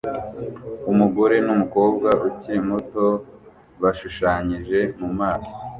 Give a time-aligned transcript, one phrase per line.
[0.91, 3.05] Umugore numukobwa ukiri muto
[3.81, 5.55] bashushanyije mu maso